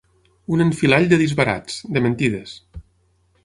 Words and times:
Un 0.55 0.63
enfilall 0.65 1.05
de 1.11 1.19
disbarats, 1.23 1.77
de 1.97 2.05
mentides. 2.07 2.59